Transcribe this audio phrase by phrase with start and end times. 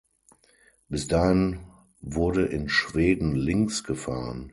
[0.89, 1.59] Bis dahin
[2.01, 4.49] wurde in Schweden links gefahren.